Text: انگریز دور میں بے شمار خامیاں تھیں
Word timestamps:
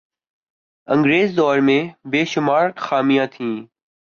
انگریز 0.87 1.29
دور 1.37 1.57
میں 1.67 1.81
بے 2.11 2.21
شمار 2.25 2.65
خامیاں 2.75 3.27
تھیں 3.33 3.55